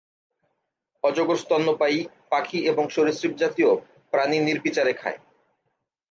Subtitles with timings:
[1.03, 1.99] অজগর স্তন্যপায়ী,
[2.31, 3.71] পাখি এবং সরীসৃপজাতীয়
[4.13, 5.19] প্রাণী নির্বিচারে খায়।